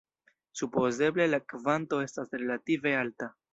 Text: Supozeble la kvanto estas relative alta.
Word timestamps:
Supozeble 0.61 1.27
la 1.35 1.39
kvanto 1.53 2.01
estas 2.07 2.35
relative 2.43 2.97
alta. 3.05 3.33